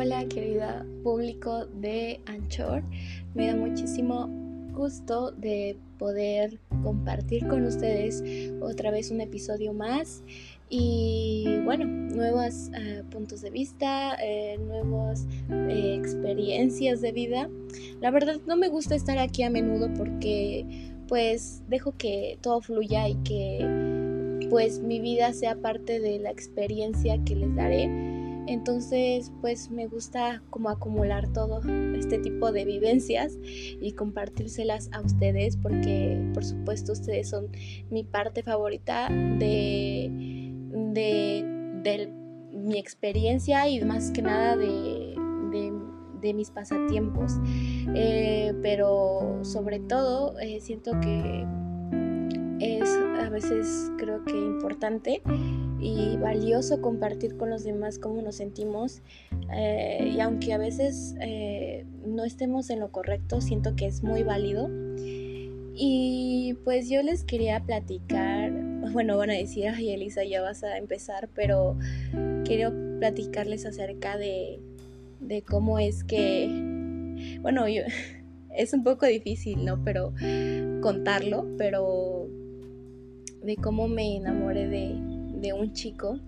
Hola 0.00 0.28
querida 0.28 0.86
público 1.02 1.66
de 1.66 2.20
Anchor, 2.26 2.84
me 3.34 3.48
da 3.48 3.56
muchísimo 3.56 4.28
gusto 4.72 5.32
de 5.32 5.76
poder 5.98 6.60
compartir 6.84 7.48
con 7.48 7.64
ustedes 7.64 8.22
otra 8.60 8.92
vez 8.92 9.10
un 9.10 9.20
episodio 9.20 9.72
más. 9.72 10.22
Y 10.70 11.46
bueno, 11.64 11.84
nuevos 11.86 12.70
eh, 12.76 13.02
puntos 13.10 13.40
de 13.40 13.50
vista, 13.50 14.14
eh, 14.22 14.56
nuevas 14.58 15.26
eh, 15.50 15.96
experiencias 15.98 17.00
de 17.00 17.10
vida. 17.10 17.50
La 18.00 18.12
verdad 18.12 18.36
no 18.46 18.56
me 18.56 18.68
gusta 18.68 18.94
estar 18.94 19.18
aquí 19.18 19.42
a 19.42 19.50
menudo 19.50 19.92
porque 19.94 20.64
pues 21.08 21.64
dejo 21.66 21.96
que 21.98 22.38
todo 22.40 22.60
fluya 22.60 23.08
y 23.08 23.16
que 23.24 24.46
pues 24.48 24.78
mi 24.78 25.00
vida 25.00 25.32
sea 25.32 25.56
parte 25.56 25.98
de 25.98 26.20
la 26.20 26.30
experiencia 26.30 27.18
que 27.24 27.34
les 27.34 27.52
daré 27.56 28.17
entonces, 28.48 29.30
pues 29.42 29.70
me 29.70 29.86
gusta 29.86 30.42
como 30.48 30.70
acumular 30.70 31.30
todo 31.32 31.60
este 31.94 32.18
tipo 32.18 32.50
de 32.50 32.64
vivencias 32.64 33.38
y 33.42 33.92
compartírselas 33.92 34.88
a 34.92 35.02
ustedes 35.02 35.56
porque 35.56 36.30
por 36.32 36.44
supuesto 36.44 36.92
ustedes 36.92 37.28
son 37.28 37.48
mi 37.90 38.04
parte 38.04 38.42
favorita 38.42 39.08
de, 39.10 40.10
de, 40.92 42.12
mi 42.52 42.78
experiencia 42.78 43.68
y 43.68 43.84
más 43.84 44.10
que 44.10 44.22
nada 44.22 44.56
de, 44.56 45.14
mis 46.34 46.50
pasatiempos. 46.50 47.32
Eh, 47.94 48.52
pero 48.62 49.38
sobre 49.42 49.80
todo 49.80 50.38
eh, 50.40 50.60
siento 50.60 50.92
que 51.00 51.46
es 52.60 52.90
a 53.20 53.30
veces 53.30 53.90
creo 53.96 54.24
que 54.24 54.36
importante 54.36 55.22
y 55.80 56.16
valioso 56.16 56.80
compartir 56.80 57.36
con 57.36 57.50
los 57.50 57.64
demás 57.64 57.98
cómo 57.98 58.20
nos 58.22 58.36
sentimos 58.36 59.00
eh, 59.54 60.12
y 60.14 60.20
aunque 60.20 60.52
a 60.52 60.58
veces 60.58 61.14
eh, 61.20 61.86
no 62.04 62.24
estemos 62.24 62.70
en 62.70 62.80
lo 62.80 62.90
correcto, 62.90 63.40
siento 63.40 63.76
que 63.76 63.86
es 63.86 64.02
muy 64.02 64.22
válido. 64.22 64.68
Y 65.80 66.56
pues 66.64 66.88
yo 66.88 67.02
les 67.02 67.22
quería 67.22 67.60
platicar, 67.60 68.52
bueno, 68.92 69.16
van 69.16 69.30
a 69.30 69.34
decir, 69.34 69.68
ay 69.68 69.90
Elisa, 69.90 70.24
ya 70.24 70.42
vas 70.42 70.64
a 70.64 70.76
empezar, 70.76 71.28
pero 71.34 71.78
quiero 72.44 72.72
platicarles 72.98 73.64
acerca 73.64 74.16
de, 74.18 74.58
de 75.20 75.42
cómo 75.42 75.78
es 75.78 76.02
que, 76.02 76.48
bueno, 77.40 77.68
yo, 77.68 77.82
es 78.56 78.72
un 78.72 78.82
poco 78.82 79.06
difícil, 79.06 79.64
¿no? 79.64 79.82
Pero 79.84 80.12
contarlo, 80.80 81.46
pero 81.56 82.26
de 83.44 83.56
cómo 83.56 83.86
me 83.86 84.16
enamoré 84.16 84.66
de, 84.66 85.17
un 85.52 85.72
chico 85.72 86.18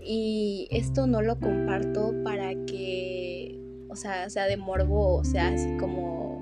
y 0.00 0.68
esto 0.70 1.06
no 1.06 1.22
lo 1.22 1.38
comparto 1.38 2.14
para 2.24 2.54
que, 2.66 3.58
o 3.88 3.96
sea, 3.96 4.30
sea 4.30 4.46
de 4.46 4.56
morbo, 4.56 5.16
o 5.16 5.24
sea, 5.24 5.48
así 5.48 5.76
como, 5.78 6.40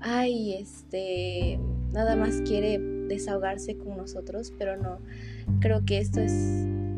ay, 0.00 0.54
este, 0.54 1.58
nada 1.92 2.16
más 2.16 2.42
quiere 2.42 2.78
desahogarse 2.78 3.76
con 3.76 3.96
nosotros, 3.96 4.52
pero 4.58 4.76
no, 4.76 4.98
creo 5.60 5.84
que 5.84 5.98
esto 5.98 6.20
es 6.20 6.32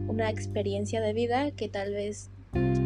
una 0.09 0.31
experiencia 0.31 1.01
de 1.01 1.13
vida 1.13 1.51
que 1.53 1.69
tal 1.69 1.93
vez 1.93 2.31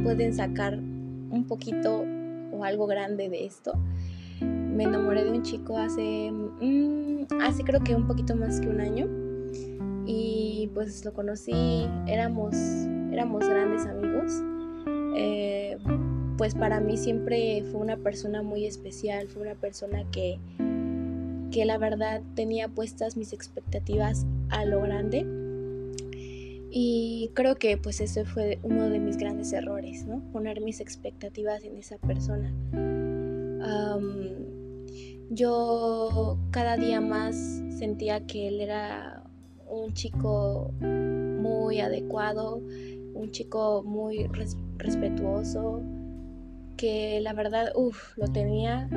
pueden 0.05 0.35
sacar 0.35 0.79
un 0.79 1.45
poquito 1.49 2.05
o 2.53 2.65
algo 2.65 2.87
grande 2.87 3.29
de 3.29 3.47
esto. 3.47 3.73
Me 4.41 4.85
enamoré 4.85 5.25
de 5.25 5.31
un 5.31 5.43
chico 5.43 5.79
hace, 5.79 6.31
mm, 6.31 7.41
hace 7.41 7.65
creo 7.65 7.81
que 7.81 7.95
un 7.95 8.07
poquito 8.07 8.37
más 8.37 8.61
que 8.61 8.69
un 8.69 8.81
año 8.81 9.26
y 10.07 10.71
pues 10.73 11.05
lo 11.05 11.13
conocí, 11.13 11.87
éramos, 12.07 12.55
éramos 13.13 13.49
grandes 13.49 13.87
amigos. 13.87 14.33
Eh, 15.17 15.79
pues 16.39 16.55
para 16.55 16.81
mí 16.81 16.97
siempre 16.97 17.65
fue 17.71 17.81
una 17.81 17.97
persona 17.97 18.43
muy 18.43 18.67
especial, 18.67 19.29
fue 19.29 19.43
una 19.43 19.55
persona 19.55 20.05
que, 20.13 20.39
que 21.51 21.65
la 21.65 21.79
verdad 21.79 22.23
tenía 22.35 22.69
puestas 22.69 23.17
mis 23.17 23.33
expectativas 23.33 24.27
a 24.51 24.65
lo 24.65 24.81
grande. 24.83 25.27
Y 26.71 27.31
creo 27.35 27.57
que 27.57 27.79
pues 27.79 28.01
ese 28.01 28.25
fue 28.25 28.59
uno 28.63 28.91
de 28.91 28.99
mis 28.99 29.17
grandes 29.17 29.53
errores, 29.53 30.05
¿no? 30.05 30.21
Poner 30.33 30.61
mis 30.61 30.81
expectativas 30.81 31.65
en 31.65 31.77
esa 31.77 31.99
persona. 31.99 32.53
yo 35.31 36.39
cada 36.51 36.77
día 36.77 37.01
más 37.01 37.37
sentía 37.71 38.27
que 38.27 38.49
él 38.49 38.61
era 38.61 39.26
un 39.69 39.93
chico 39.95 40.73
muy 40.81 41.81
adecuado, 41.81 42.63
un 43.15 43.31
chico 43.31 43.83
muy 43.85 44.29
respetuoso, 44.79 45.81
que 46.77 47.21
la 47.21 47.33
verdad, 47.33 47.73
uff, 47.75 48.17
lo 48.17 48.29
tenía 48.29 48.89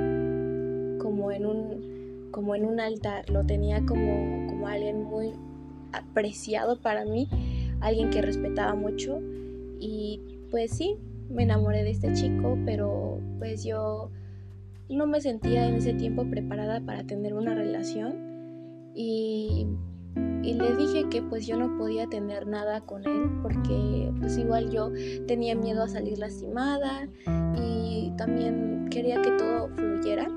como 1.00 1.32
en 1.32 1.46
un, 1.46 2.30
como 2.32 2.56
en 2.56 2.66
un 2.66 2.80
altar, 2.80 3.30
lo 3.30 3.46
tenía 3.46 3.86
como, 3.86 4.48
como 4.48 4.68
alguien 4.68 5.04
muy 5.04 5.34
apreciado 5.94 6.80
para 6.82 7.06
mí, 7.06 7.28
alguien 7.82 8.10
que 8.10 8.22
respetaba 8.22 8.76
mucho. 8.76 9.20
Y 9.80 10.22
pues 10.52 10.72
sí, 10.72 10.98
me 11.30 11.44
enamoré 11.44 11.84
de 11.84 11.92
este 11.92 12.14
chico, 12.14 12.58
pero 12.66 13.20
pues 13.40 13.64
yo 13.64 14.10
no 14.90 15.08
me 15.08 15.22
sentía 15.22 15.68
en 15.68 15.76
ese 15.76 15.94
tiempo 15.94 16.26
preparada 16.26 16.82
para 16.82 17.04
tener 17.04 17.34
una 17.34 17.54
relación. 17.54 18.92
Y 18.96 19.68
y 20.16 20.54
le 20.54 20.76
dije 20.76 21.08
que 21.10 21.22
pues 21.22 21.46
yo 21.46 21.58
no 21.58 21.78
podía 21.78 22.08
tener 22.08 22.48
nada 22.48 22.82
con 22.82 23.06
él 23.06 23.30
porque 23.44 24.12
pues 24.20 24.38
igual 24.38 24.70
yo 24.72 24.92
tenía 25.28 25.56
miedo 25.56 25.84
a 25.84 25.88
salir 25.88 26.18
lastimada 26.18 27.08
y 27.56 28.12
también 28.18 28.88
quería 28.90 29.22
que 29.22 29.32
todo 29.32 29.70
fluyera. 29.70 30.28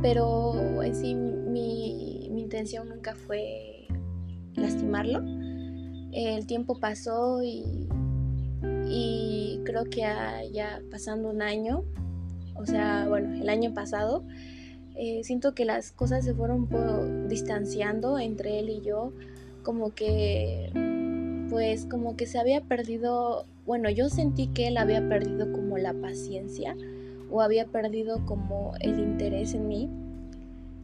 Pero 0.00 0.82
en 0.82 0.94
sí 0.94 1.14
mi, 1.14 2.26
intención 2.26 2.88
nunca 2.88 3.14
fue 3.14 3.86
lastimarlo. 4.54 5.22
El 6.12 6.46
tiempo 6.46 6.78
pasó 6.78 7.42
y, 7.42 7.88
y 8.86 9.60
creo 9.64 9.84
que 9.84 10.02
ya 10.52 10.82
pasando 10.90 11.30
un 11.30 11.40
año 11.40 11.84
o 12.54 12.66
sea 12.66 13.06
bueno 13.08 13.34
el 13.34 13.48
año 13.48 13.72
pasado 13.72 14.24
eh, 14.96 15.20
siento 15.24 15.54
que 15.54 15.64
las 15.64 15.92
cosas 15.92 16.24
se 16.24 16.34
fueron 16.34 16.60
un 16.60 16.66
poco 16.66 17.06
distanciando 17.28 18.18
entre 18.18 18.58
él 18.58 18.70
y 18.70 18.80
yo, 18.82 19.12
como 19.62 19.94
que, 19.94 20.70
pues 21.50 21.86
como 21.86 22.16
que 22.16 22.26
se 22.26 22.38
había 22.38 22.60
perdido, 22.62 23.46
bueno, 23.66 23.90
yo 23.90 24.08
sentí 24.08 24.48
que 24.48 24.68
él 24.68 24.76
había 24.76 25.08
perdido 25.08 25.50
como 25.52 25.78
la 25.78 25.94
paciencia 25.94 26.76
o 27.30 27.40
había 27.40 27.66
perdido 27.66 28.24
como 28.26 28.74
el 28.80 28.98
interés 28.98 29.54
en 29.54 29.68
mí. 29.68 29.88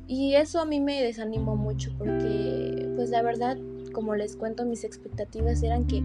Y 0.07 0.37
eso 0.37 0.61
a 0.61 0.65
mí 0.65 0.81
me 0.81 1.03
desanimó 1.03 1.55
mucho 1.55 1.93
porque, 1.99 2.91
pues 2.97 3.11
la 3.11 3.21
verdad, 3.21 3.59
como 3.93 4.15
les 4.15 4.37
cuento, 4.37 4.65
mis 4.65 4.85
expectativas 4.85 5.63
eran 5.63 5.87
que 5.87 5.99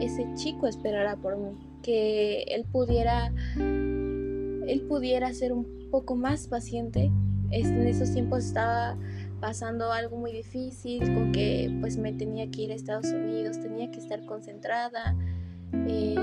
ese 0.00 0.26
chico 0.34 0.66
esperara 0.66 1.14
por 1.14 1.36
mí, 1.36 1.56
que 1.82 2.42
él 2.48 2.64
pudiera, 2.64 3.32
él 3.56 4.84
pudiera 4.88 5.32
ser 5.32 5.52
un 5.52 5.88
poco 5.92 6.16
más 6.16 6.48
paciente 6.48 7.12
en 7.62 7.86
esos 7.86 8.12
tiempos 8.12 8.44
estaba 8.44 8.96
pasando 9.40 9.92
algo 9.92 10.16
muy 10.16 10.32
difícil, 10.32 11.00
con 11.14 11.32
que 11.32 11.74
pues 11.80 11.96
me 11.96 12.12
tenía 12.12 12.50
que 12.50 12.62
ir 12.62 12.72
a 12.72 12.74
Estados 12.74 13.06
Unidos, 13.06 13.60
tenía 13.60 13.90
que 13.90 13.98
estar 13.98 14.24
concentrada. 14.24 15.16
Eh, 15.86 16.14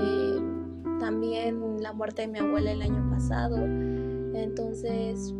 también 1.00 1.82
la 1.82 1.94
muerte 1.94 2.22
de 2.24 2.28
mi 2.28 2.40
abuela 2.40 2.72
el 2.72 2.82
año 2.82 3.10
pasado. 3.10 3.58
Entonces 3.58 5.34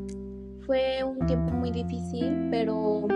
fue 0.66 1.04
un 1.04 1.26
tiempo 1.28 1.52
muy 1.54 1.72
difícil, 1.72 2.48
pero 2.50 3.08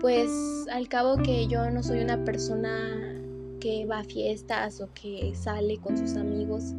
pues 0.00 0.28
al 0.70 0.88
cabo 0.88 1.16
que 1.16 1.46
yo 1.46 1.70
no 1.70 1.82
soy 1.82 2.00
una 2.00 2.22
persona 2.24 3.12
que 3.60 3.86
va 3.86 4.00
a 4.00 4.04
fiestas 4.04 4.80
o 4.80 4.88
que 4.92 5.32
sale 5.36 5.78
con 5.78 5.96
sus 5.96 6.16
amigos, 6.16 6.74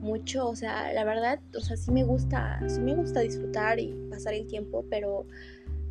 mucho, 0.00 0.48
o 0.48 0.56
sea, 0.56 0.92
la 0.92 1.04
verdad, 1.04 1.40
o 1.56 1.60
sea, 1.60 1.76
sí 1.76 1.90
me 1.90 2.04
gusta, 2.04 2.60
sí 2.68 2.80
me 2.80 2.94
gusta 2.94 3.20
disfrutar 3.20 3.78
y 3.78 3.94
pasar 4.10 4.34
el 4.34 4.46
tiempo, 4.46 4.84
pero, 4.90 5.26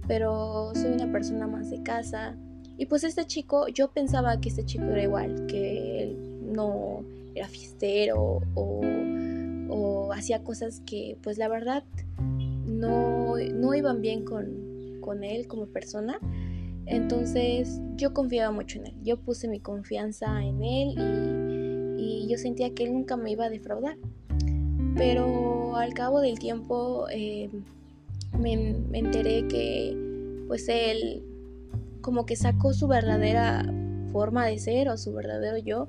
pero 0.08 0.72
soy 0.74 0.94
una 0.94 1.12
persona 1.12 1.48
más 1.48 1.70
de 1.70 1.84
casa. 1.84 2.36
Y 2.78 2.86
pues 2.86 3.04
este 3.04 3.26
chico, 3.26 3.68
yo 3.68 3.92
pensaba 3.92 4.40
que 4.40 4.50
este 4.50 4.64
chico 4.66 4.86
era 4.86 5.04
igual, 5.04 5.46
que 5.48 6.04
él 6.04 6.52
no 6.54 7.04
era 7.36 7.48
fiestero 7.48 8.42
o, 8.56 8.82
hacía 10.14 10.44
cosas 10.44 10.82
que 10.86 11.16
pues 11.22 11.38
la 11.38 11.48
verdad 11.48 11.84
no, 12.66 13.36
no 13.36 13.74
iban 13.76 14.02
bien 14.02 14.26
con, 14.26 15.00
con 15.02 15.24
él 15.24 15.48
como 15.48 15.68
persona. 15.68 16.20
Entonces 16.88 17.80
yo 17.98 18.14
confiaba 18.14 18.52
mucho 18.52 18.80
en 18.80 18.88
él, 18.88 18.96
yo 19.04 19.18
puse 19.18 19.48
mi 19.48 19.60
confianza 19.60 20.42
en 20.44 20.64
él 20.64 20.96
y 20.98 21.47
y 21.98 22.28
yo 22.30 22.38
sentía 22.38 22.74
que 22.74 22.84
él 22.84 22.94
nunca 22.94 23.18
me 23.18 23.32
iba 23.32 23.46
a 23.46 23.50
defraudar. 23.50 23.98
Pero 24.96 25.76
al 25.76 25.94
cabo 25.94 26.22
del 26.22 26.40
tiempo 26.40 27.08
eh, 27.12 27.50
me, 28.38 28.54
enteré 28.94 29.48
que 29.48 29.96
pues 30.48 30.68
él 30.70 31.24
como 32.02 32.26
que 32.26 32.36
sacó 32.36 32.74
su 32.74 32.88
verdadera 32.88 33.66
forma 34.12 34.46
de 34.46 34.60
ser 34.60 34.90
o 34.90 34.98
su 34.98 35.14
verdadero 35.14 35.58
yo 35.58 35.88